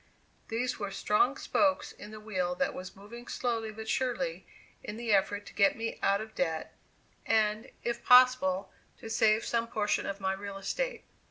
[0.47, 4.47] These were strong spokes in the wheel that was moving slowly but surely
[4.83, 6.75] in the effort to get me out of debt,
[7.23, 11.03] and, if possible, to save some portion of my real estate.